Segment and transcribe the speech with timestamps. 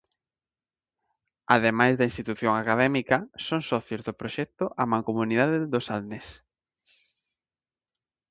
[1.55, 3.17] Ademais da institución académica,
[3.47, 6.27] son socios do proxecto a Mancomunidade do Salnés.